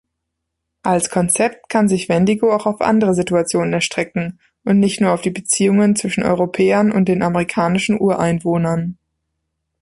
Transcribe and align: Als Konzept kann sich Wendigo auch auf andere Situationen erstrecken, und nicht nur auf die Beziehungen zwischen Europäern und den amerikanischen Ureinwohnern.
Als 0.81 1.11
Konzept 1.11 1.69
kann 1.69 1.87
sich 1.87 2.09
Wendigo 2.09 2.51
auch 2.55 2.65
auf 2.65 2.81
andere 2.81 3.13
Situationen 3.13 3.71
erstrecken, 3.71 4.39
und 4.63 4.79
nicht 4.79 4.99
nur 4.99 5.11
auf 5.11 5.21
die 5.21 5.29
Beziehungen 5.29 5.95
zwischen 5.95 6.23
Europäern 6.23 6.91
und 6.91 7.05
den 7.05 7.21
amerikanischen 7.21 7.99
Ureinwohnern. 8.01 8.97